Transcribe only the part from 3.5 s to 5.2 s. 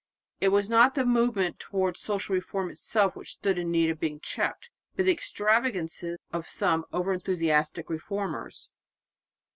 in need of being checked, but the